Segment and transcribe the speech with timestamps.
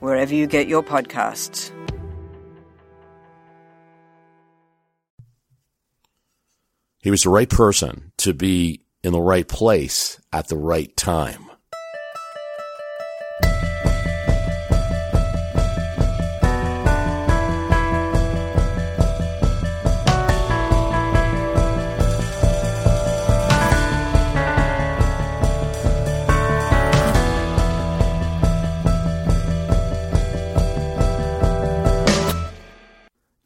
[0.00, 1.70] wherever you get your podcasts.
[7.02, 11.49] He was the right person to be in the right place at the right time.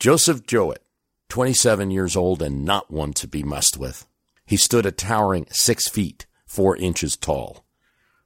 [0.05, 0.85] Joseph Jouett,
[1.31, 4.07] 27 years old and not one to be messed with.
[4.45, 7.65] He stood a towering six feet, four inches tall,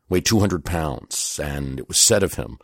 [0.08, 2.58] weighed 200 pounds, and it was said of him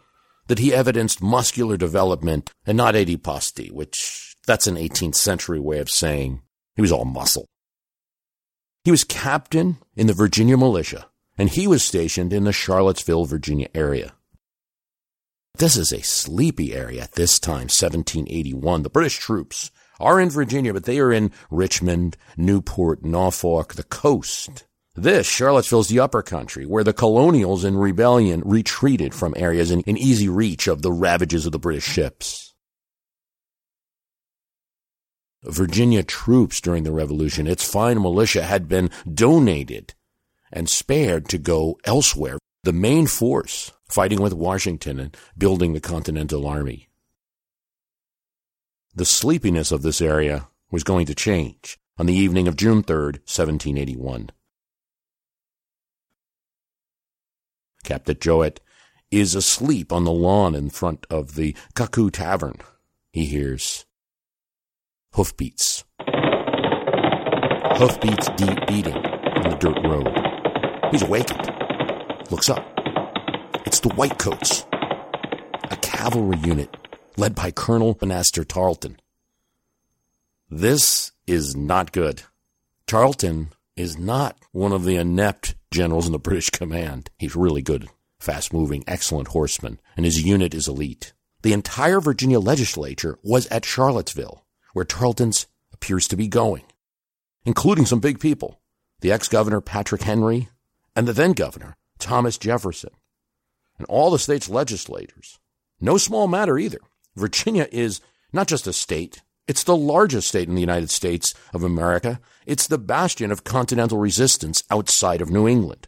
[0.48, 5.88] that he evidenced muscular development and not adiposity, which that's an 18th century way of
[5.88, 6.42] saying
[6.74, 7.46] he was all muscle.
[8.82, 11.06] He was captain in the Virginia militia,
[11.38, 14.14] and he was stationed in the Charlottesville, Virginia area.
[15.56, 18.82] This is a sleepy area at this time, 1781.
[18.82, 24.66] The British troops are in Virginia, but they are in Richmond, Newport, Norfolk, the coast.
[24.96, 29.96] This, Charlottesville's the upper country, where the colonials in rebellion retreated from areas in, in
[29.96, 32.52] easy reach of the ravages of the British ships.
[35.44, 39.94] Virginia troops during the Revolution, its fine militia had been donated
[40.52, 42.38] and spared to go elsewhere.
[42.64, 46.88] The main force fighting with Washington and building the Continental Army.
[48.94, 52.96] The sleepiness of this area was going to change on the evening of June 3,
[52.96, 54.30] 1781.
[57.84, 58.60] Captain Jouett
[59.10, 62.56] is asleep on the lawn in front of the Cuckoo Tavern.
[63.12, 63.84] He hears
[65.12, 65.84] hoofbeats.
[67.76, 70.08] Hoofbeats deep beating on the dirt road.
[70.90, 71.63] He's awakened.
[72.30, 72.64] Looks up.
[73.66, 74.64] It's the Whitecoats,
[75.70, 76.74] a cavalry unit
[77.18, 78.98] led by Colonel Banastre Tarleton.
[80.48, 82.22] This is not good.
[82.86, 87.10] Tarleton is not one of the inept generals in the British command.
[87.18, 91.12] He's really good, fast moving, excellent horseman, and his unit is elite.
[91.42, 96.64] The entire Virginia legislature was at Charlottesville, where Tarleton's appears to be going,
[97.44, 98.60] including some big people
[99.00, 100.48] the ex governor Patrick Henry
[100.96, 102.90] and the then governor Thomas Jefferson
[103.78, 105.38] and all the state's legislators.
[105.80, 106.80] No small matter either.
[107.16, 108.00] Virginia is
[108.32, 112.20] not just a state, it's the largest state in the United States of America.
[112.46, 115.86] It's the bastion of continental resistance outside of New England.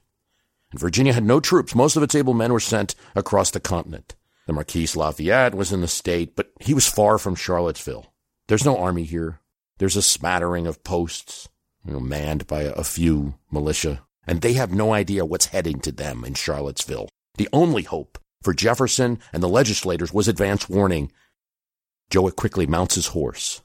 [0.71, 1.75] And Virginia had no troops.
[1.75, 4.15] Most of its able men were sent across the continent.
[4.47, 8.13] The Marquis Lafayette was in the state, but he was far from Charlottesville.
[8.47, 9.41] There's no army here.
[9.79, 11.49] There's a smattering of posts,
[11.85, 15.93] you know, manned by a few militia, and they have no idea what's heading to
[15.93, 17.09] them in Charlottesville.
[17.37, 21.13] The only hope for Jefferson and the legislators was advance warning.
[22.11, 23.63] Jouett quickly mounts his horse,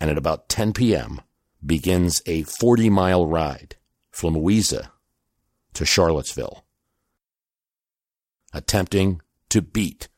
[0.00, 1.20] and at about 10 p.m.
[1.64, 3.76] begins a 40 mile ride
[4.10, 4.92] from Louisa
[5.74, 6.64] to Charlottesville,
[8.52, 10.08] attempting to beat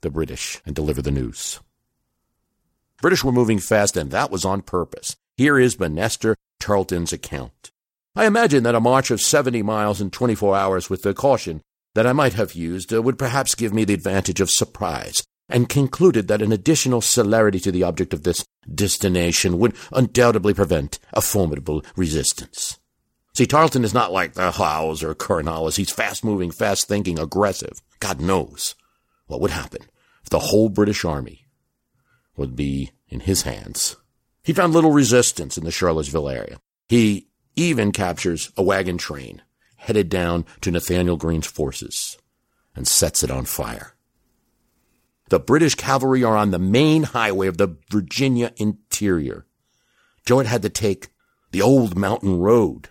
[0.00, 1.60] the British and deliver the news.
[3.02, 5.16] British were moving fast, and that was on purpose.
[5.36, 7.70] Here is Banastre Tarleton's account.
[8.16, 11.60] I imagine that a march of 70 miles in 24 hours with the caution
[11.94, 15.68] that I might have used uh, would perhaps give me the advantage of surprise, and
[15.68, 21.20] concluded that an additional celerity to the object of this destination would undoubtedly prevent a
[21.20, 22.78] formidable resistance.
[23.34, 25.76] See, Tarleton is not like the Howes or Cornwallis.
[25.76, 27.82] He's fast moving, fast thinking, aggressive.
[28.00, 28.74] God knows
[29.26, 29.82] what would happen
[30.22, 31.46] if the whole British army
[32.34, 33.96] would be in his hands.
[34.42, 36.60] He found little resistance in the Charlottesville area.
[36.88, 39.42] He even captures a wagon train
[39.76, 42.18] headed down to Nathanael Greene's forces
[42.74, 43.94] and sets it on fire.
[45.28, 49.46] The British cavalry are on the main highway of the Virginia interior.
[50.24, 51.08] Jouett had to take
[51.50, 52.88] the old mountain road.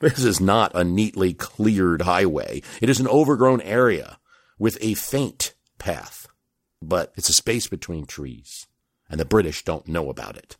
[0.00, 2.62] This is not a neatly cleared highway.
[2.82, 4.18] It is an overgrown area
[4.58, 6.26] with a faint path,
[6.82, 8.66] but it's a space between trees,
[9.08, 10.56] and the British don't know about it.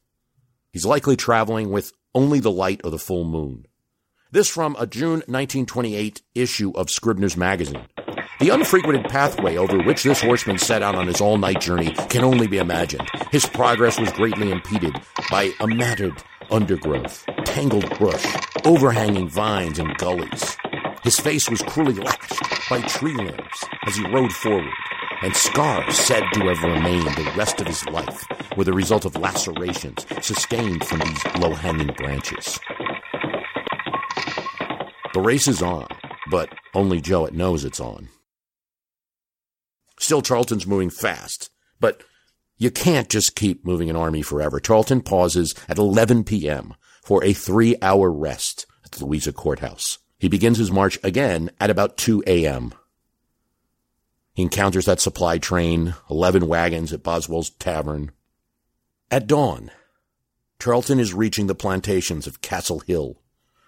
[0.75, 3.67] He's likely traveling with only the light of the full moon.
[4.33, 7.87] This from a June 1928 issue of Scribner's Magazine.
[8.41, 12.25] The unfrequented pathway over which this horseman set out on his all night journey can
[12.25, 13.09] only be imagined.
[13.31, 14.97] His progress was greatly impeded
[15.31, 16.15] by a matted
[16.51, 18.27] undergrowth, tangled brush,
[18.65, 20.57] overhanging vines and gullies.
[21.05, 24.75] His face was cruelly lashed by tree limbs as he rode forward,
[25.25, 28.27] and scars said to have remained the rest of his life
[28.59, 32.61] were the result of lacerations sustained from these low hanging branches.
[35.15, 35.87] The race is on,
[36.31, 38.11] but only Jouett knows it's on.
[39.99, 41.49] Still, Tarleton's moving fast,
[41.81, 42.03] but
[42.59, 44.61] you can't just keep moving an army forever.
[44.61, 46.75] Charlton pauses at 11 p.m.
[47.03, 50.01] for a three hour rest at the Louisa Courthouse.
[50.19, 52.75] He begins his march again at about 2 a.m.
[54.35, 58.11] He encounters that supply train, 11 wagons at Boswell's Tavern.
[59.11, 59.71] At dawn,
[60.59, 63.21] Tarleton is reaching the plantations of Castle Hill,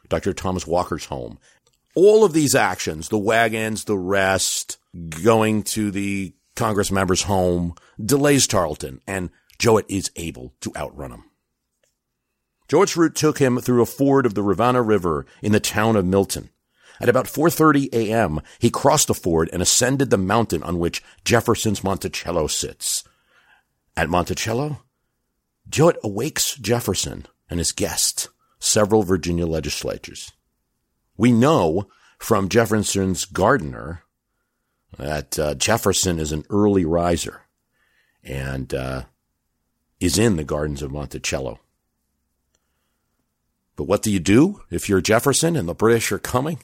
[0.09, 0.33] Dr.
[0.33, 1.39] Thomas Walker's home.
[1.95, 4.79] All of these actions, the wagons, the rest,
[5.23, 7.75] going to the Congress member's home,
[8.05, 11.25] delays Tarleton, and Jouett is able to outrun him.
[12.69, 16.05] Jouett's route took him through a ford of the Rivanna River in the town of
[16.05, 16.51] Milton.
[17.01, 21.85] At about 4:30 a.m., he crossed the ford and ascended the mountain on which Jefferson's
[21.85, 23.05] Monticello sits.
[23.97, 24.83] At Monticello,
[25.69, 28.29] Jouett awakes Jefferson and his guests,
[28.59, 30.33] several Virginia legislators.
[31.17, 31.89] We know
[32.19, 34.03] from Jefferson's gardener
[34.99, 37.43] that uh, Jefferson is an early riser
[38.23, 39.03] and uh,
[40.01, 41.61] is in the gardens of Monticello.
[43.77, 46.59] But what do you do if you're Jefferson and the British are coming?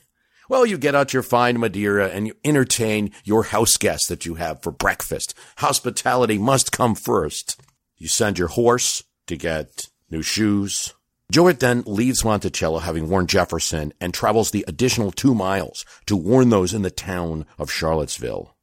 [0.52, 4.34] Well, you get out your fine Madeira and you entertain your house guests that you
[4.34, 5.32] have for breakfast.
[5.56, 7.58] Hospitality must come first.
[7.96, 10.92] You send your horse to get new shoes.
[11.32, 16.50] Jouett then leaves Monticello having warned Jefferson and travels the additional two miles to warn
[16.50, 18.54] those in the town of Charlottesville.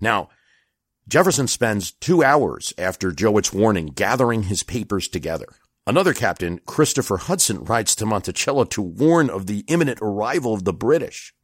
[0.00, 0.30] Now,
[1.06, 5.48] Jefferson spends two hours after Jouett's warning gathering his papers together.
[5.84, 10.72] Another captain, Christopher Hudson, writes to Monticello to warn of the imminent arrival of the
[10.72, 11.34] British.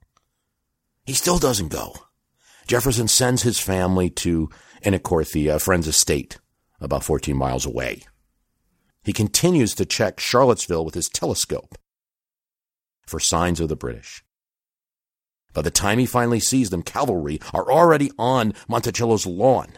[1.04, 1.96] He still doesn't go.
[2.68, 4.48] Jefferson sends his family to
[4.84, 6.38] Enniscorthy, a friend's estate,
[6.80, 8.02] about 14 miles away.
[9.02, 11.76] He continues to check Charlottesville with his telescope
[13.06, 14.22] for signs of the British.
[15.52, 19.72] By the time he finally sees them, cavalry are already on Monticello's lawn.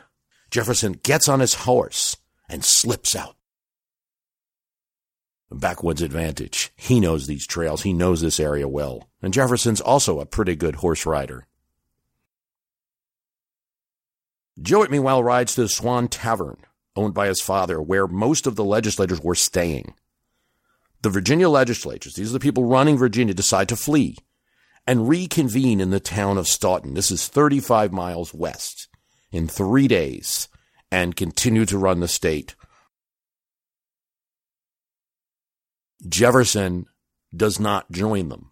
[0.50, 2.18] Jefferson gets on his horse
[2.48, 3.36] and slips out
[5.50, 6.70] backwoods advantage.
[6.76, 7.82] He knows these trails.
[7.82, 9.08] He knows this area well.
[9.22, 11.46] And Jefferson's also a pretty good horse rider.
[14.60, 16.58] Jouett, meanwhile, rides to the Swan Tavern,
[16.94, 19.94] owned by his father, where most of the legislators were staying.
[21.02, 24.18] The Virginia legislatures, these are the people running Virginia, decide to flee
[24.86, 26.94] and reconvene in the town of Staunton.
[26.94, 28.88] This is 35 miles west
[29.32, 30.48] in three days
[30.90, 32.54] and continue to run the state
[36.08, 36.86] Jefferson
[37.34, 38.50] does not join them.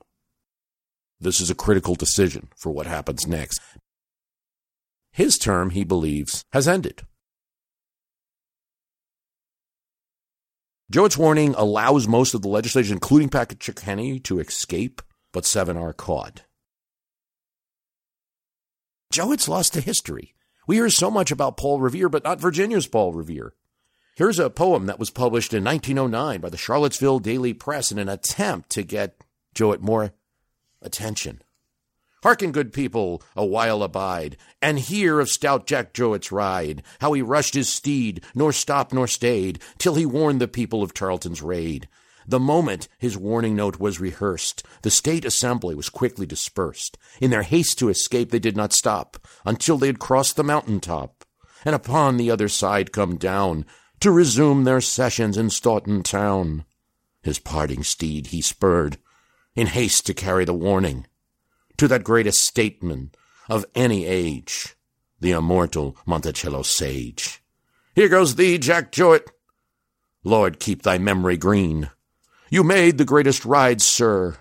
[1.20, 3.60] This is a critical decision for what happens next.
[5.12, 7.02] His term, he believes, has ended.
[10.90, 15.02] Jouett's warning allows most of the legislature, including Patrick Henry, to escape,
[15.32, 16.44] but seven are caught.
[19.12, 20.34] Jouett's lost to history.
[20.66, 23.54] We hear so much about Paul Revere, but not Virginia's Paul Revere.
[24.18, 28.08] Here's a poem that was published in 1909 by the Charlottesville Daily Press in an
[28.08, 29.22] attempt to get
[29.54, 30.12] Jouett more
[30.82, 31.40] attention.
[32.24, 37.22] Hearken, good people, a while abide, and hear of stout Jack Jouett's ride, how he
[37.22, 41.86] rushed his steed, nor stopped nor stayed, till he warned the people of Tarleton's raid.
[42.26, 46.98] The moment his warning note was rehearsed, the state assembly was quickly dispersed.
[47.20, 50.80] In their haste to escape, they did not stop until they had crossed the mountain
[50.80, 51.24] top,
[51.64, 53.64] and upon the other side come down
[54.00, 56.64] to resume their sessions in Staunton town.
[57.22, 58.98] His parting steed he spurred,
[59.54, 61.06] in haste to carry the warning
[61.76, 63.10] to that greatest statesman
[63.48, 64.76] of any age,
[65.20, 67.42] the immortal Monticello sage.
[67.94, 69.28] Here goes thee, Jack Jouett.
[70.22, 71.90] Lord, keep thy memory green.
[72.50, 74.36] You made the greatest ride, sir,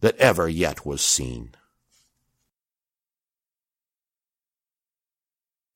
[0.00, 1.54] that ever yet was seen.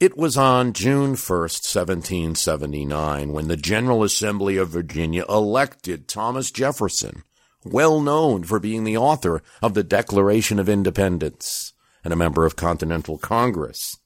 [0.02, 7.22] It was on June 1st, 1779, when the General Assembly of Virginia elected Thomas Jefferson,
[7.64, 12.56] well known for being the author of the Declaration of Independence and a member of
[12.56, 13.96] Continental Congress.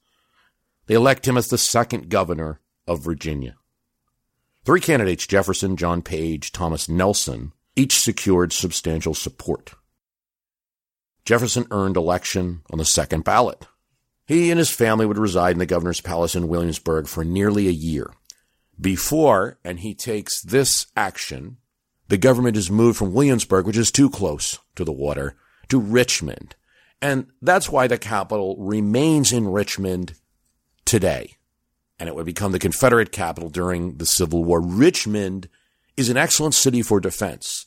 [0.85, 3.55] They elect him as the second governor of Virginia.
[4.65, 9.73] Three candidates, Jefferson, John Page, Thomas Nelson, each secured substantial support.
[11.25, 13.65] Jefferson earned election on the second ballot.
[14.27, 17.71] He and his family would reside in the governor's palace in Williamsburg for nearly a
[17.71, 18.11] year.
[18.79, 21.57] Before, and he takes this action,
[22.09, 25.37] the government is moved from Williamsburg, which is too close to the water,
[25.69, 26.55] to Richmond.
[27.01, 30.13] And that's why the capital remains in Richmond
[30.83, 31.37] today.
[31.97, 34.61] And it would become the Confederate capital during the Civil War.
[34.61, 35.47] Richmond
[35.95, 37.65] is an excellent city for defense.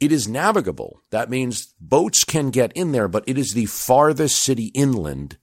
[0.00, 1.02] It is navigable.
[1.10, 5.38] That means boats can get in there, but it is the farthest city inland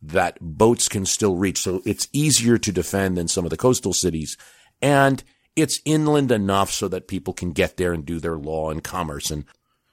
[0.00, 1.60] that boats can still reach.
[1.62, 4.36] So it's easier to defend than some of the coastal cities.
[4.80, 5.22] And
[5.56, 9.30] it's inland enough so that people can get there and do their law and commerce.
[9.30, 9.44] And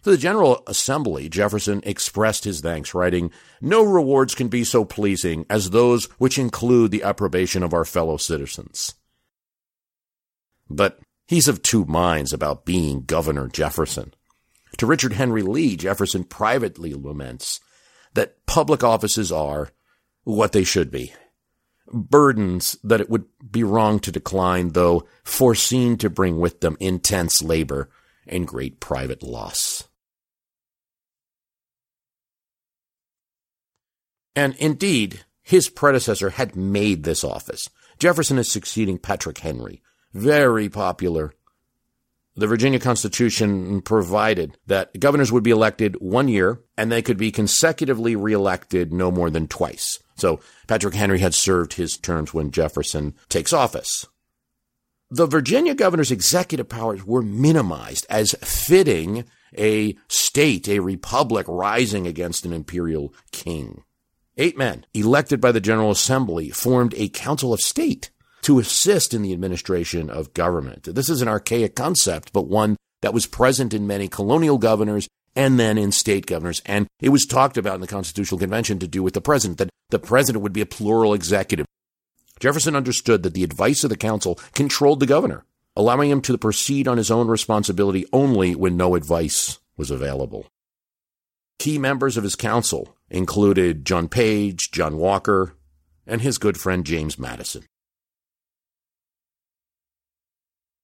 [0.03, 3.31] to the General Assembly, Jefferson expressed his thanks, writing,
[3.61, 8.17] No rewards can be so pleasing as those which include the approbation of our fellow
[8.17, 8.93] citizens.
[10.69, 14.13] But he's of two minds about being Governor Jefferson.
[14.77, 17.59] To Richard Henry Lee, Jefferson privately laments
[18.13, 19.69] that public offices are
[20.25, 21.13] what they should be.
[21.87, 27.41] Burdens that it would be wrong to decline, though foreseen to bring with them intense
[27.41, 27.89] labor
[28.27, 29.87] and great private loss.
[34.35, 37.69] And indeed, his predecessor had made this office.
[37.99, 39.81] Jefferson is succeeding Patrick Henry,
[40.13, 41.33] very popular.
[42.35, 47.31] The Virginia Constitution provided that governors would be elected one year and they could be
[47.31, 49.99] consecutively reelected no more than twice.
[50.15, 54.05] So Patrick Henry had served his terms when Jefferson takes office.
[55.11, 59.25] The Virginia governor's executive powers were minimized as fitting
[59.57, 63.83] a state, a republic rising against an imperial king.
[64.37, 68.09] Eight men, elected by the General Assembly, formed a Council of State
[68.41, 70.83] to assist in the administration of government.
[70.83, 75.59] This is an archaic concept, but one that was present in many colonial governors and
[75.59, 76.61] then in state governors.
[76.65, 79.69] And it was talked about in the Constitutional Convention to do with the president, that
[79.89, 81.65] the president would be a plural executive.
[82.39, 86.87] Jefferson understood that the advice of the council controlled the governor, allowing him to proceed
[86.87, 90.47] on his own responsibility only when no advice was available.
[91.59, 95.55] Key members of his council included John Page, John Walker,
[96.05, 97.63] and his good friend James Madison.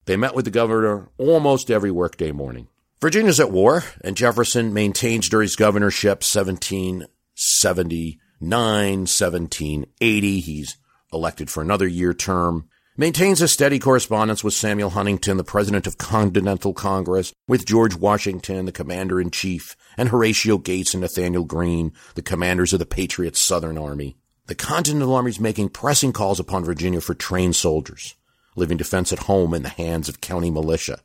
[0.05, 2.67] They met with the governor almost every workday morning.
[3.01, 10.39] Virginia's at war, and Jefferson maintains during his governorship 1779, 1780.
[10.39, 10.77] He's
[11.12, 15.98] elected for another year term maintains a steady correspondence with Samuel Huntington, the President of
[15.98, 21.93] Continental Congress, with George Washington, the Commander in Chief, and Horatio Gates and Nathanael Greene,
[22.13, 24.15] the commanders of the Patriots' Southern Army.
[24.46, 28.13] The Continental Army is making pressing calls upon Virginia for trained soldiers,
[28.55, 31.00] leaving defense at home in the hands of county militia.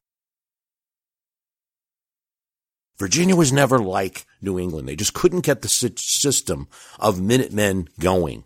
[2.99, 4.89] Virginia was never like New England.
[4.89, 8.45] They just couldn't get the system of Minutemen going.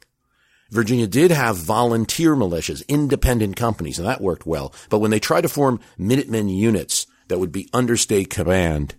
[0.71, 4.73] Virginia did have volunteer militias, independent companies, and that worked well.
[4.89, 8.95] But when they tried to form Minutemen units that would be under state command,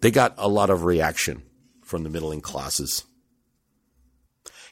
[0.00, 1.42] they got a lot of reaction
[1.82, 3.04] from the middling classes.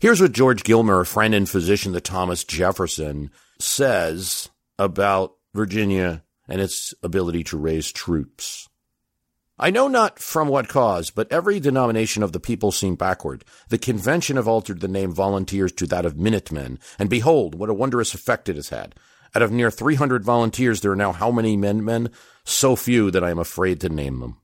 [0.00, 6.60] Here's what George Gilmer, a friend and physician to Thomas Jefferson, says about Virginia and
[6.60, 8.68] its ability to raise troops.
[9.60, 13.44] I know not from what cause, but every denomination of the people seemed backward.
[13.70, 17.74] The convention have altered the name volunteers to that of Minutemen, and behold, what a
[17.74, 18.94] wondrous effect it has had.
[19.34, 22.10] Out of near 300 volunteers, there are now how many men men?
[22.44, 24.36] So few that I am afraid to name them.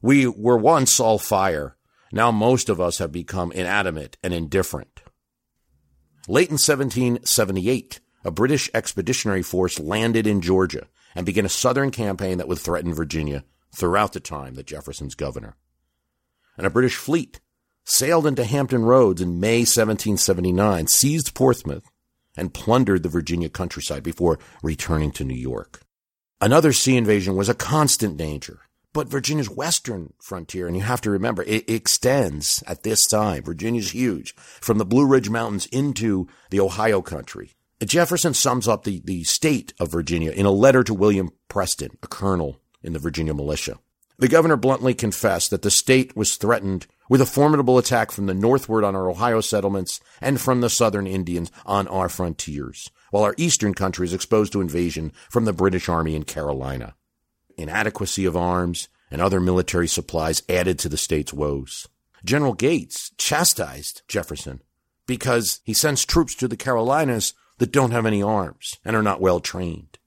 [0.00, 1.76] We were once all fire.
[2.12, 5.02] Now most of us have become inanimate and indifferent.
[6.28, 12.38] Late in 1778, a British expeditionary force landed in Georgia and began a southern campaign
[12.38, 13.42] that would threaten Virginia
[13.74, 15.56] throughout the time that Jefferson's governor.
[16.56, 17.40] And a British fleet
[17.84, 21.84] sailed into Hampton Roads in May 1779, seized Portsmouth,
[22.36, 25.80] and plundered the Virginia countryside before returning to New York.
[26.40, 28.60] Another sea invasion was a constant danger.
[28.92, 33.42] But Virginia's western frontier, and you have to remember, it extends at this time.
[33.42, 37.56] Virginia's huge, from the Blue Ridge Mountains into the Ohio country.
[37.84, 42.06] Jefferson sums up the, the state of Virginia in a letter to William Preston, a
[42.06, 43.78] colonel in the Virginia militia.
[44.18, 48.34] The governor bluntly confessed that the state was threatened with a formidable attack from the
[48.34, 53.34] northward on our Ohio settlements and from the southern Indians on our frontiers, while our
[53.36, 56.94] eastern country is exposed to invasion from the British Army in Carolina.
[57.58, 61.86] Inadequacy of arms and other military supplies added to the state's woes.
[62.24, 64.62] General Gates chastised Jefferson
[65.06, 69.20] because he sends troops to the Carolinas that don't have any arms and are not
[69.20, 69.98] well trained.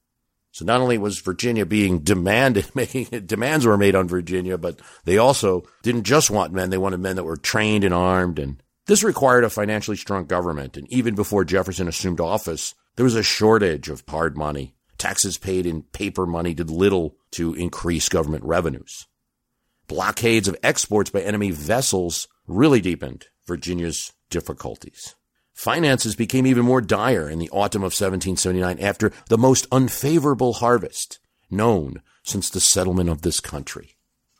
[0.52, 5.18] So not only was Virginia being demanded, making demands were made on Virginia, but they
[5.18, 8.40] also didn't just want men; they wanted men that were trained and armed.
[8.40, 10.78] And this required a financially strong government.
[10.78, 14.76] And even before Jefferson assumed office, there was a shortage of hard money.
[14.98, 19.08] Taxes paid in paper money did little to increase government revenues.
[19.88, 25.16] Blockades of exports by enemy vessels really deepened Virginia's difficulties.
[25.60, 31.20] Finances became even more dire in the autumn of 1779 after the most unfavorable harvest
[31.52, 33.98] known since the settlement of this country.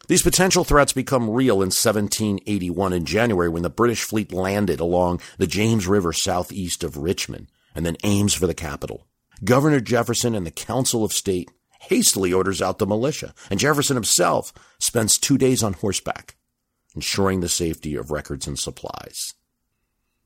[0.08, 5.20] These potential threats become real in 1781 in January when the British fleet landed along
[5.38, 9.06] the James River southeast of Richmond and then aims for the capital.
[9.44, 14.54] Governor Jefferson and the Council of State hastily orders out the militia, and Jefferson himself
[14.80, 16.38] spends two days on horseback,
[16.96, 19.34] ensuring the safety of records and supplies.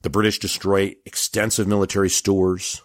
[0.04, 2.82] The British destroy extensive military stores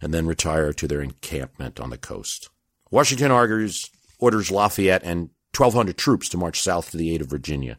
[0.00, 2.48] and then retire to their encampment on the coast.
[2.90, 7.78] Washington argues, orders Lafayette and 1,200 troops to march south to the aid of Virginia.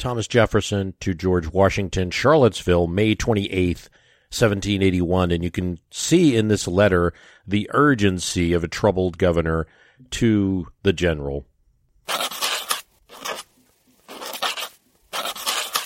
[0.00, 3.88] Thomas Jefferson to George Washington, Charlottesville, May 28th,
[4.32, 5.30] 1781.
[5.30, 7.12] And you can see in this letter
[7.46, 9.66] the urgency of a troubled governor
[10.10, 11.46] to the general.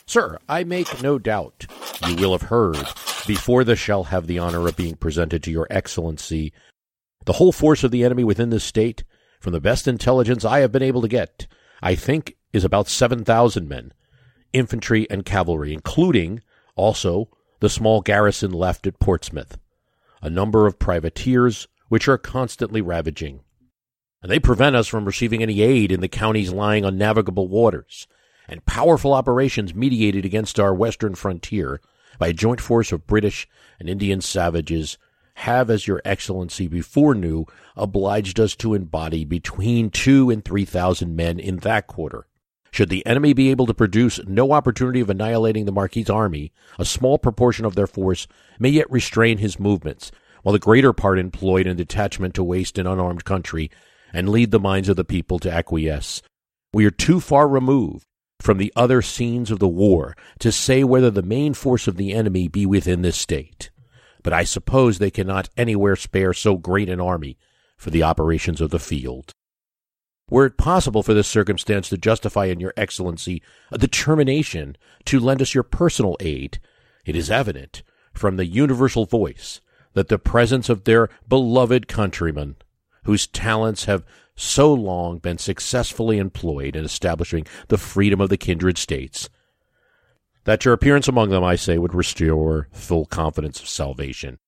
[0.07, 1.67] Sir, I make no doubt
[2.07, 2.79] you will have heard
[3.27, 6.53] before this shall have the honor of being presented to your excellency
[7.25, 9.05] the whole force of the enemy within this state,
[9.41, 11.47] from the best intelligence I have been able to get,
[11.83, 13.93] I think is about 7,000 men,
[14.55, 16.41] infantry, and cavalry, including
[16.77, 17.29] also
[17.61, 19.59] the small garrison left at Portsmouth,
[20.23, 23.41] a number of privateers which are constantly ravaging.
[24.23, 28.07] And they prevent us from receiving any aid in the counties lying on navigable waters,
[28.49, 31.81] and powerful operations mediated against our western frontier
[32.19, 33.47] by a joint force of British
[33.79, 34.99] and Indian savages
[35.35, 37.45] have, as your excellency before knew,
[37.77, 42.27] obliged us to embody between two and three thousand men in that quarter.
[42.75, 46.85] Should the enemy be able to produce no opportunity of annihilating the Marquis's army, a
[46.85, 48.27] small proportion of their force
[48.59, 50.11] may yet restrain his movements,
[50.43, 53.71] while the greater part employed in detachment to waste an unarmed country
[54.13, 56.21] and lead the minds of the people to acquiesce.
[56.73, 58.07] We are too far removed
[58.41, 62.13] from the other scenes of the war to say whether the main force of the
[62.13, 63.71] enemy be within this state.
[64.25, 67.39] But I suppose they cannot anywhere spare so great an army
[67.77, 69.33] for the operations of the field.
[70.35, 75.41] Were it possible for this circumstance to justify in your excellency a determination to lend
[75.41, 76.59] us your personal aid,
[77.07, 79.61] it is evident from the universal voice
[79.93, 82.57] that the presence of their beloved countrymen,
[83.05, 88.77] whose talents have so long been successfully employed in establishing the freedom of the kindred
[88.77, 89.29] states,
[90.43, 94.41] that your appearance among them, I say, would restore full confidence of salvation.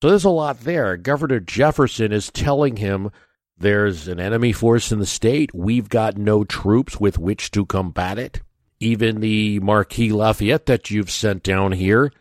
[0.00, 0.96] So there's a lot there.
[0.96, 3.10] Governor Jefferson is telling him
[3.58, 5.54] there's an enemy force in the state.
[5.54, 8.40] We've got no troops with which to combat it.
[8.80, 12.12] Even the Marquis Lafayette that you've sent down here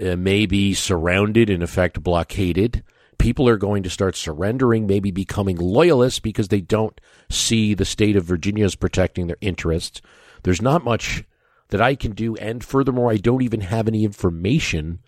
[0.00, 2.84] uh, may be surrounded, in effect, blockaded.
[3.18, 8.16] People are going to start surrendering, maybe becoming loyalists because they don't see the state
[8.16, 10.00] of Virginia as protecting their interests.
[10.42, 11.24] There's not much
[11.68, 15.00] that I can do, and furthermore, I don't even have any information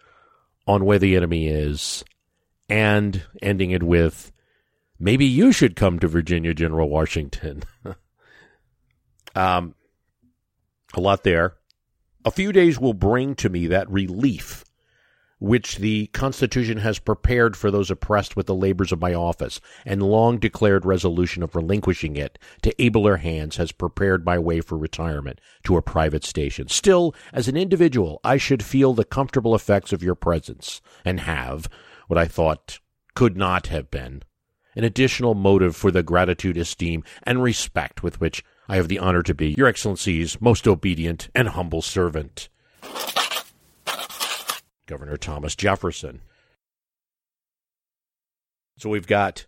[0.67, 2.05] on where the enemy is.
[2.69, 4.33] And ending it with,
[4.99, 7.63] maybe you should come to Virginia, General Washington.
[9.35, 9.75] um,
[10.95, 11.55] a lot there.
[12.25, 14.65] A few days will bring to me that relief
[15.39, 20.03] which the Constitution has prepared for those oppressed with the labors of my office, and
[20.03, 25.41] long declared resolution of relinquishing it to abler hands has prepared my way for retirement
[25.65, 26.69] to a private station.
[26.69, 31.69] Still, as an individual, I should feel the comfortable effects of your presence, and have,
[32.09, 32.79] what I thought
[33.15, 34.23] could not have been,
[34.77, 39.23] an additional motive for the gratitude, esteem, and respect with which I have the honor
[39.23, 42.49] to be Your Excellency's most obedient and humble servant.
[44.87, 46.21] Governor Thomas Jefferson.
[48.79, 49.47] So we've got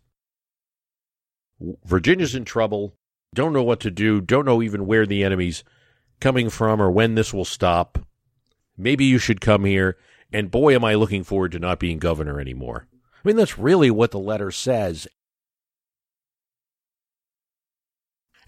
[1.84, 2.94] Virginia's in trouble,
[3.34, 5.64] don't know what to do, don't know even where the enemy's
[6.20, 7.98] coming from or when this will stop.
[8.76, 9.96] Maybe you should come here,
[10.32, 12.86] and boy, am I looking forward to not being governor anymore.
[12.92, 15.08] I mean, that's really what the letter says.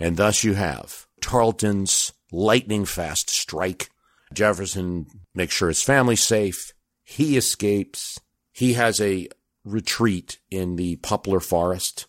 [0.01, 3.91] And thus you have Tarleton's lightning fast strike.
[4.33, 6.73] Jefferson makes sure his family's safe.
[7.05, 8.19] He escapes.
[8.53, 9.29] He has a
[9.65, 12.07] retreat in the Poplar Forest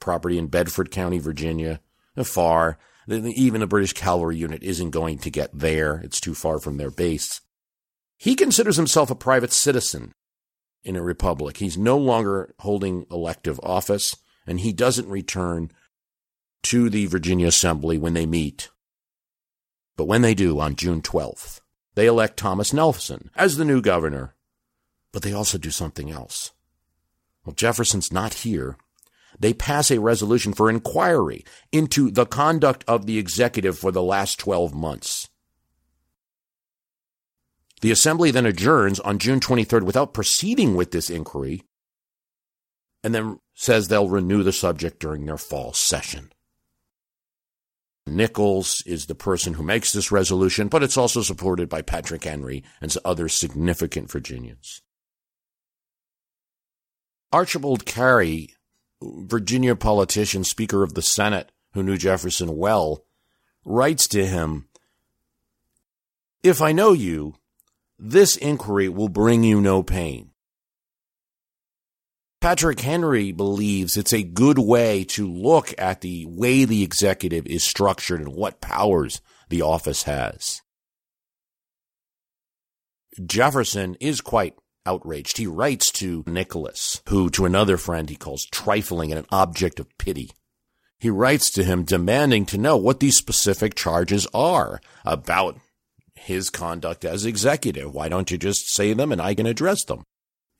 [0.00, 1.80] property in Bedford County, Virginia.
[2.24, 2.78] Far.
[3.08, 5.96] Even a British cavalry unit isn't going to get there.
[5.96, 7.40] It's too far from their base.
[8.16, 10.12] He considers himself a private citizen
[10.82, 11.58] in a republic.
[11.58, 15.70] He's no longer holding elective office, and he doesn't return
[16.64, 18.70] to the Virginia Assembly when they meet.
[19.96, 21.60] But when they do on June 12th,
[21.94, 24.34] they elect Thomas Nelson as the new governor
[25.14, 26.50] but they also do something else.
[27.46, 28.76] Well, Jefferson's not here.
[29.38, 34.40] They pass a resolution for inquiry into the conduct of the executive for the last
[34.40, 35.28] 12 months.
[37.80, 41.62] The Assembly then adjourns on June 23rd without proceeding with this inquiry
[43.04, 46.32] and then says they'll renew the subject during their fall session.
[48.06, 52.62] Nicholas is the person who makes this resolution, but it's also supported by Patrick Henry
[52.80, 54.82] and other significant Virginians.
[57.32, 58.50] Archibald Cary,
[59.02, 63.04] Virginia politician, Speaker of the Senate, who knew Jefferson well,
[63.64, 64.68] writes to him
[66.42, 67.34] If I know you,
[67.98, 70.30] this inquiry will bring you no pain.
[72.44, 77.64] Patrick Henry believes it's a good way to look at the way the executive is
[77.64, 80.60] structured and what powers the office has.
[83.24, 85.38] Jefferson is quite outraged.
[85.38, 89.96] He writes to Nicholas, who to another friend he calls trifling and an object of
[89.96, 90.30] pity.
[90.98, 95.58] He writes to him demanding to know what these specific charges are about
[96.14, 97.94] his conduct as executive.
[97.94, 100.04] Why don't you just say them and I can address them?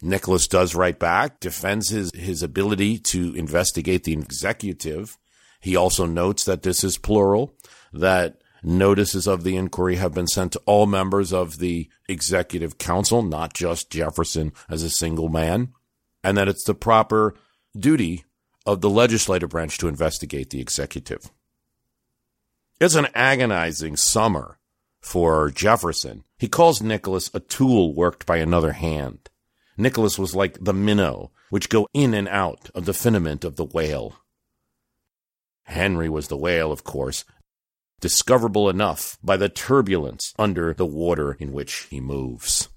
[0.04, 5.16] Nicholas does write back, defends his, his ability to investigate the executive.
[5.60, 7.54] He also notes that this is plural,
[7.92, 8.36] that
[8.66, 13.52] Notices of the inquiry have been sent to all members of the executive council, not
[13.52, 15.74] just Jefferson as a single man,
[16.22, 17.34] and that it's the proper
[17.78, 18.24] duty
[18.64, 21.30] of the legislative branch to investigate the executive.
[22.80, 24.58] It's an agonizing summer
[24.98, 26.24] for Jefferson.
[26.38, 29.28] He calls Nicholas a tool worked by another hand.
[29.76, 33.64] Nicholas was like the minnow, which go in and out of the finament of the
[33.64, 34.16] whale.
[35.64, 37.24] Henry was the whale, of course,
[38.00, 42.68] discoverable enough by the turbulence under the water in which he moves.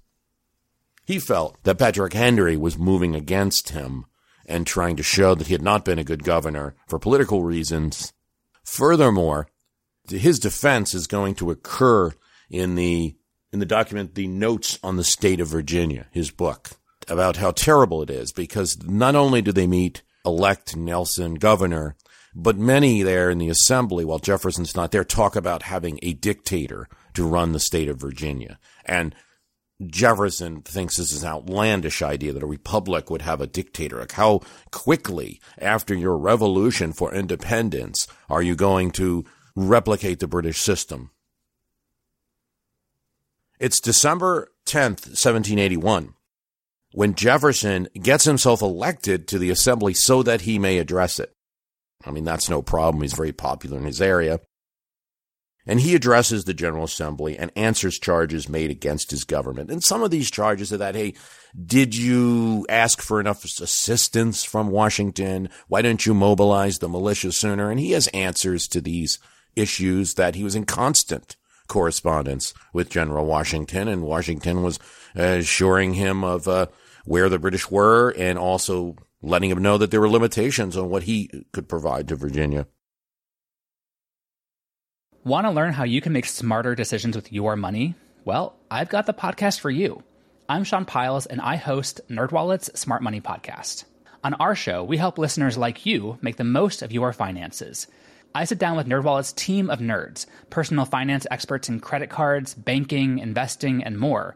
[1.05, 4.05] He felt that Patrick Henry was moving against him
[4.45, 8.13] and trying to show that he had not been a good governor for political reasons.
[8.63, 9.47] Furthermore,
[10.09, 12.13] his defense is going to occur
[12.49, 13.15] in the
[13.51, 16.71] in the document the notes on the state of Virginia, his book
[17.07, 21.95] about how terrible it is because not only do they meet elect Nelson governor,
[22.35, 26.87] but many there in the assembly, while Jefferson's not there, talk about having a dictator
[27.13, 28.59] to run the state of Virginia.
[28.85, 29.15] And
[29.85, 33.99] Jefferson thinks this is an outlandish idea that a republic would have a dictator.
[33.99, 34.41] Like how
[34.71, 41.11] quickly after your revolution for independence are you going to replicate the British system?
[43.59, 46.13] It's December 10th, 1781,
[46.97, 51.31] when Jefferson gets himself elected to the assembly so that he may address it.
[52.03, 53.03] I mean, that's no problem.
[53.03, 54.39] He's very popular in his area.
[55.67, 59.69] And he addresses the General Assembly and answers charges made against his government.
[59.69, 61.13] And some of these charges are that, hey,
[61.63, 65.49] did you ask for enough assistance from Washington?
[65.67, 67.69] Why didn't you mobilize the militia sooner?
[67.69, 69.19] And he has answers to these
[69.55, 71.35] issues that he was in constant
[71.67, 74.79] correspondence with General Washington, and Washington was
[75.13, 76.67] assuring him of uh,
[77.07, 81.03] where the British were and also letting him know that there were limitations on what
[81.03, 82.67] he could provide to Virginia.
[85.23, 87.95] Want to learn how you can make smarter decisions with your money?
[88.25, 90.03] Well, I've got the podcast for you.
[90.49, 93.85] I'm Sean Pyles, and I host NerdWallet's Smart Money Podcast.
[94.23, 97.87] On our show, we help listeners like you make the most of your finances.
[98.35, 103.19] I sit down with NerdWallet's team of nerds, personal finance experts in credit cards, banking,
[103.19, 104.35] investing, and more.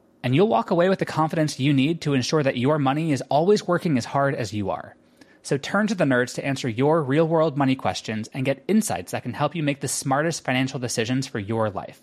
[0.23, 3.23] And you'll walk away with the confidence you need to ensure that your money is
[3.29, 4.95] always working as hard as you are.
[5.43, 9.11] So turn to the nerds to answer your real world money questions and get insights
[9.11, 12.01] that can help you make the smartest financial decisions for your life.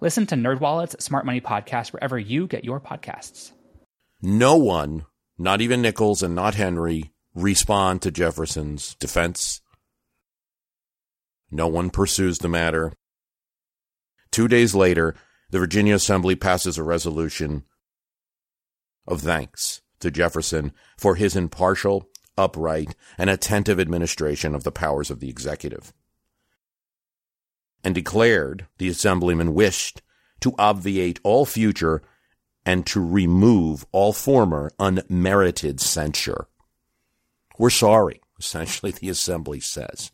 [0.00, 3.52] Listen to NerdWallet's Smart Money Podcast wherever you get your podcasts.
[4.20, 5.06] No one,
[5.38, 9.60] not even Nicholas and not Henry, respond to Jefferson's defense.
[11.50, 12.92] No one pursues the matter.
[14.30, 15.14] Two days later,
[15.50, 17.64] the Virginia Assembly passes a resolution
[19.06, 22.08] of thanks to Jefferson for his impartial
[22.38, 25.92] upright, and attentive administration of the powers of the executive.
[27.84, 30.00] And declared the assemblyman wished
[30.40, 32.02] to obviate all future
[32.64, 36.46] and to remove all former unmerited censure.
[37.58, 40.12] We're sorry, essentially, the assembly says.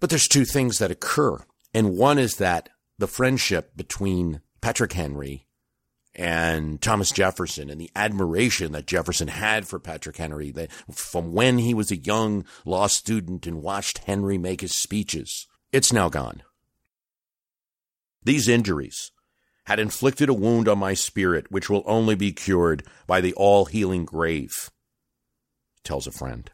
[0.00, 1.38] But there's two things that occur.
[1.74, 5.46] And one is that the friendship between Patrick Henry
[6.14, 10.54] and Thomas Jefferson and the admiration that Jefferson had for Patrick Henry
[10.90, 15.46] from when he was a young law student and watched Henry make his speeches.
[15.72, 16.42] It's now gone.
[18.22, 19.10] These injuries
[19.66, 23.64] had inflicted a wound on my spirit which will only be cured by the all
[23.64, 24.70] healing grave,
[25.82, 26.50] tells a friend.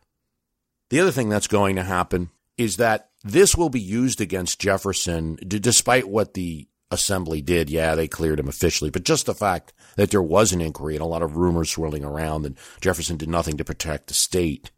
[0.90, 5.38] The other thing that's going to happen is that this will be used against Jefferson,
[5.46, 10.10] despite what the assembly did, yeah, they cleared him officially, but just the fact that
[10.10, 13.56] there was an inquiry and a lot of rumors swirling around and Jefferson did nothing
[13.56, 14.70] to protect the state.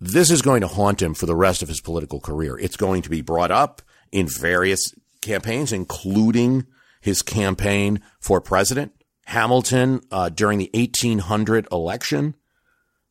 [0.00, 2.58] This is going to haunt him for the rest of his political career.
[2.58, 6.66] It's going to be brought up in various campaigns, including
[7.00, 8.92] his campaign for president.
[9.24, 12.34] Hamilton, uh, during the 1800 election,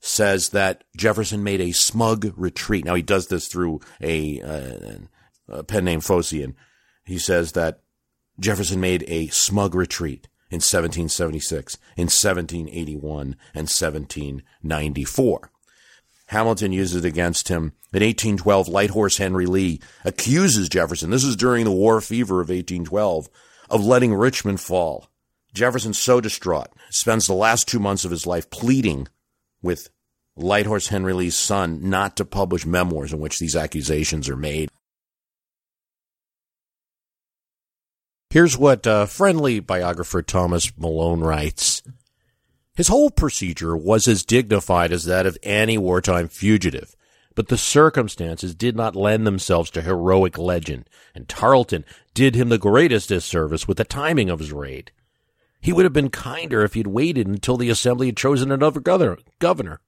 [0.06, 2.86] says that Jefferson made a smug retreat.
[2.86, 6.56] Now he does this through a, uh, a pen name Phocion
[7.06, 7.82] he says that
[8.39, 15.52] Jefferson made a smug retreat in 1776, in 1781, and 1794.
[16.28, 17.74] Hamilton uses it against him.
[17.94, 22.50] In 1812, Light Horse Henry Lee accuses Jefferson, this is during the war fever of
[22.50, 23.30] 1812,
[23.70, 25.10] of letting Richmond fall.
[25.54, 29.08] Jefferson's so distraught, spends the last two months of his life pleading
[29.62, 29.89] with
[30.38, 34.69] Light Horse Henry Lee's son not to publish memoirs in which these accusations are made.
[38.30, 41.82] Here's what uh, friendly biographer Dumas Malone writes.
[42.76, 46.98] His whole procedure was as dignified as that of any wartime fugitive,
[47.34, 52.58] but the circumstances did not lend themselves to heroic legend, and Tarleton did him the
[52.58, 54.91] greatest disservice with the timing of his raid.
[55.62, 58.82] He would have been kinder if he had waited until the assembly had chosen another
[58.82, 59.80] governor.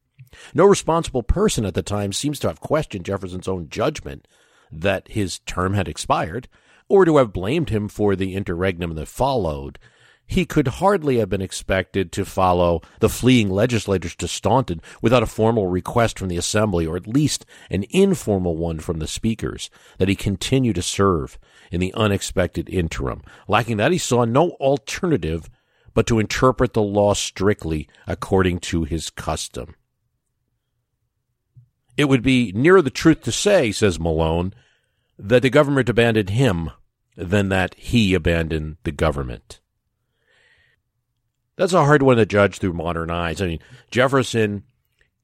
[0.54, 4.28] No responsible person at the time seems to have questioned Jefferson's own judgment
[4.72, 6.48] that his term had expired,
[6.90, 9.80] or to have blamed him for the interregnum that followed.
[10.26, 15.28] He could hardly have been expected to follow the fleeing legislators to Staunton without a
[15.28, 20.10] formal request from the Assembly, or at least an informal one from the speakers, that
[20.10, 21.40] he continue to serve
[21.72, 23.22] in the unexpected interim.
[23.48, 25.50] Lacking that, he saw no alternative
[25.94, 29.76] but to interpret the law strictly according to his custom.
[31.98, 34.54] It would be nearer the truth to say, says Malone,
[35.18, 36.72] that the government abandoned him
[37.16, 39.60] than that he abandoned the government.
[41.56, 43.42] That's a hard one to judge through modern eyes.
[43.42, 44.64] I mean, Jefferson,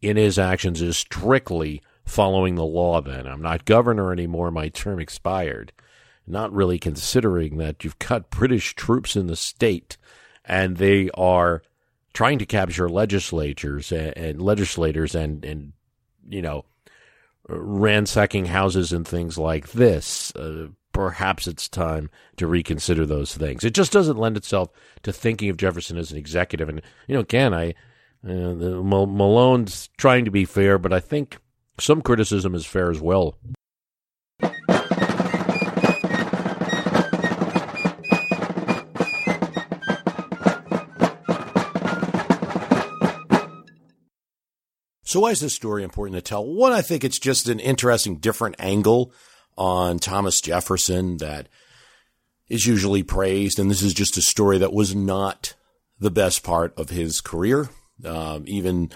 [0.01, 3.27] in his actions, is strictly following the law then.
[3.27, 4.49] I'm not governor anymore.
[4.49, 5.71] My term expired.
[6.25, 9.97] not really considering that you've got British troops in the state
[10.45, 11.61] and they are
[12.13, 15.73] trying to capture legislatures and, and legislators and, and,
[16.29, 16.65] you know,
[17.47, 20.33] ransacking houses and things like this.
[20.35, 23.63] Uh, perhaps it's time to reconsider those things.
[23.63, 24.69] It just doesn't lend itself
[25.01, 26.69] to thinking of Jefferson as an executive.
[26.69, 27.73] And, you know, again, I,
[28.25, 31.37] uh, Malone's trying to be fair, but I think
[31.79, 33.37] some criticism is fair as well.
[45.13, 46.43] So why is this story important to tell?
[46.43, 49.13] One, I think it's just an interesting, different angle
[49.55, 51.49] on Thomas Jefferson that
[52.49, 53.59] is usually praised.
[53.59, 55.53] And this is just a story that was not
[55.99, 57.69] the best part of his career.
[58.03, 58.89] Um, even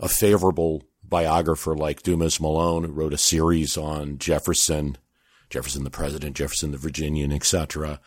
[0.00, 4.98] a favorable biographer like Dumas Malone who wrote a series on Jefferson,
[5.50, 8.00] Jefferson the president, Jefferson the Virginian, etc.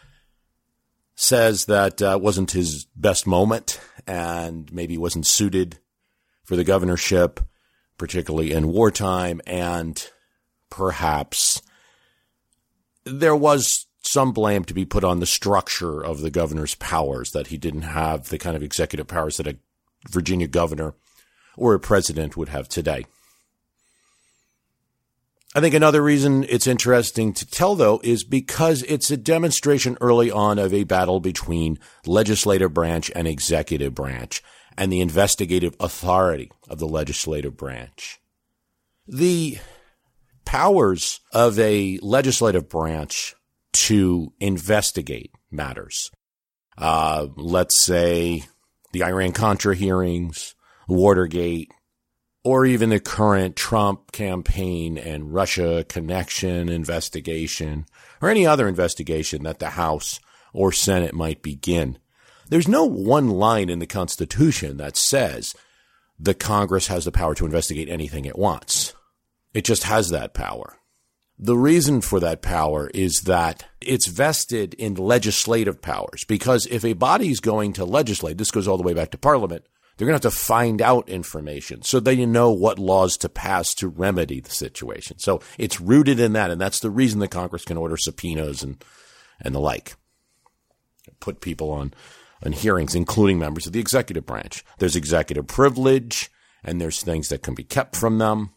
[1.16, 5.80] Says that uh, wasn't his best moment and maybe wasn't suited
[6.48, 7.42] for the governorship,
[7.98, 10.10] particularly in wartime, and
[10.70, 11.62] perhaps
[13.04, 17.48] there was some blame to be put on the structure of the governor's powers, that
[17.48, 19.58] he didn't have the kind of executive powers that a
[20.10, 20.96] Virginia governor
[21.58, 23.06] or a president would have today.
[25.54, 30.32] I think another reason it's interesting to tell, though, is because it's a demonstration early
[30.32, 34.42] on of a battle between legislative branch and executive branch
[34.78, 38.20] and the investigative authority of the legislative branch.
[39.08, 39.58] The
[40.46, 43.36] powers of a legislative branch
[43.74, 46.12] to investigate matters.
[46.78, 48.44] Uh, let's say
[48.94, 50.56] the Iran Contra hearings,
[50.88, 51.72] Watergate,
[52.44, 57.86] or even the current Trump campaign and Russia connection investigation,
[58.22, 60.20] or any other investigation that the House
[60.54, 61.98] or Senate might begin.
[62.50, 65.54] There's no one line in the Constitution that says
[66.20, 68.94] the Congress has the power to investigate anything it wants.
[69.54, 70.78] It just has that power.
[71.40, 76.94] The reason for that power is that it's vested in legislative powers because if a
[76.94, 79.66] body is going to legislate, this goes all the way back to Parliament,
[79.98, 83.74] they're going to have to find out information so they know what laws to pass
[83.76, 85.20] to remedy the situation.
[85.20, 88.84] So it's rooted in that, and that's the reason the Congress can order subpoenas and
[89.40, 89.96] and the like,
[91.20, 91.94] put people on
[92.45, 94.63] on hearings, including members of the executive branch.
[94.80, 96.30] There's executive privilege,
[96.63, 98.52] and there's things that can be kept from them.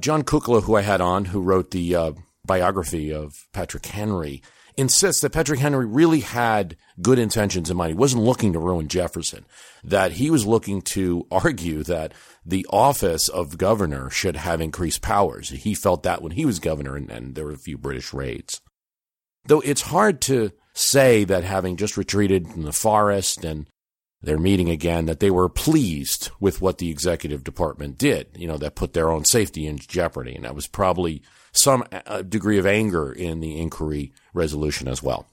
[0.00, 2.12] John Kukla, who I had on, who wrote the uh,
[2.44, 4.42] biography of Patrick Henry,
[4.76, 7.90] insists that Patrick Henry really had good intentions in mind.
[7.90, 9.44] He wasn't looking to ruin Jefferson,
[9.84, 12.12] that he was looking to argue that
[12.44, 15.50] the office of governor should have increased powers.
[15.50, 18.60] He felt that when he was governor, and, and there were a few British raids.
[19.46, 23.66] Though it's hard to say that having just retreated from the forest and
[24.22, 28.56] they're meeting again, that they were pleased with what the executive department did, you know,
[28.56, 30.34] that put their own safety in jeopardy.
[30.34, 35.26] And that was probably some uh, degree of anger in the inquiry resolution as well.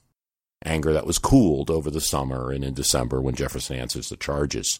[0.64, 4.78] Anger that was cooled over the summer and in December when Jefferson answers the charges.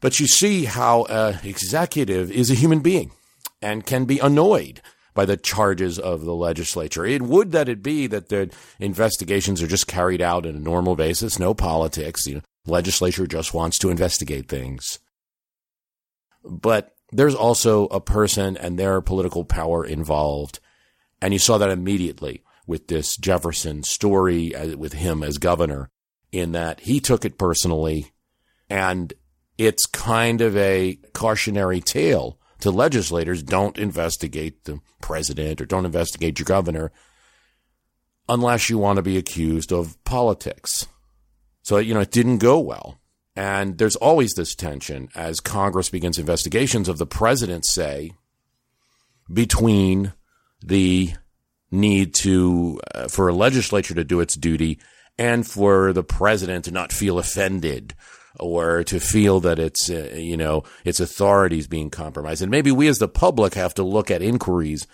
[0.00, 3.10] But you see how an executive is a human being
[3.62, 4.82] and can be annoyed
[5.14, 7.06] by the charges of the legislature.
[7.06, 8.50] It would that it be that the
[8.80, 12.26] investigations are just carried out on a normal basis, no politics.
[12.26, 14.98] You know, legislature just wants to investigate things.
[16.44, 20.60] But there's also a person and their political power involved.
[21.22, 25.90] And you saw that immediately with this Jefferson story uh, with him as governor
[26.32, 28.12] in that he took it personally
[28.68, 29.12] and
[29.56, 36.38] it's kind of a cautionary tale to legislators don't investigate the president or don't investigate
[36.38, 36.90] your governor
[38.26, 40.86] unless you want to be accused of politics.
[41.60, 42.98] So, you know, it didn't go well.
[43.36, 48.12] And there's always this tension as Congress begins investigations of the president, say,
[49.30, 50.14] between
[50.64, 51.12] the
[51.70, 54.78] need to, uh, for a legislature to do its duty
[55.18, 57.94] and for the president to not feel offended
[58.40, 62.42] or to feel that it's, uh, you know, its authorities being compromised.
[62.42, 64.86] And maybe we as the public have to look at inquiries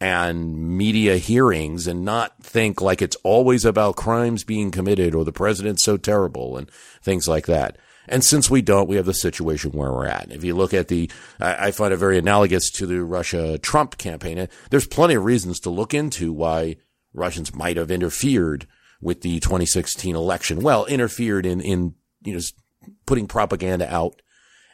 [0.00, 5.32] and media hearings and not think like it's always about crimes being committed or the
[5.32, 6.70] president's so terrible and
[7.02, 7.78] things like that.
[8.08, 10.30] And since we don't, we have the situation where we're at.
[10.30, 14.48] If you look at the, I, find it very analogous to the Russia Trump campaign.
[14.70, 16.76] There's plenty of reasons to look into why
[17.12, 18.68] Russians might have interfered
[19.00, 20.60] with the 2016 election.
[20.60, 22.40] Well, interfered in, in, you know,
[23.06, 24.20] putting propaganda out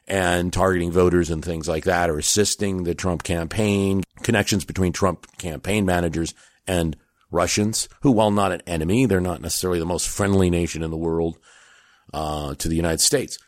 [0.09, 5.27] and targeting voters and things like that, or assisting the Trump campaign, connections between Trump
[5.39, 6.35] campaign managers
[6.67, 6.97] and
[7.31, 10.97] Russians, who, while not an enemy, they're not necessarily the most friendly nation in the
[10.97, 11.39] world
[12.13, 13.39] uh, to the United States.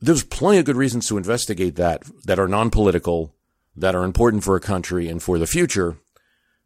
[0.00, 3.34] There's plenty of good reasons to investigate that that are non-political,
[3.76, 5.98] that are important for a country and for the future,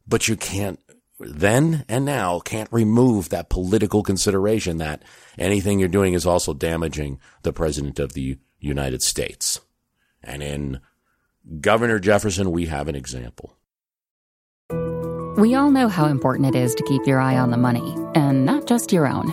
[0.06, 0.80] but you can't
[1.18, 5.02] then and now can't remove that political consideration that
[5.38, 9.60] anything you're doing is also damaging the president of the United States.
[10.22, 10.80] And in
[11.60, 13.56] Governor Jefferson, we have an example.
[15.36, 18.46] We all know how important it is to keep your eye on the money, and
[18.46, 19.32] not just your own.